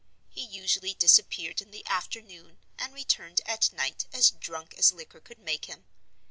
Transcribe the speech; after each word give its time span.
He 0.31 0.41
usually 0.43 0.95
disappeared 0.95 1.61
in 1.61 1.69
the 1.69 1.85
afternoon, 1.85 2.57
and 2.79 2.91
returned 2.91 3.39
at 3.45 3.71
night 3.71 4.07
as 4.11 4.31
drunk 4.31 4.73
as 4.73 4.91
liquor 4.91 5.19
could 5.21 5.37
make 5.37 5.65
him. 5.65 5.85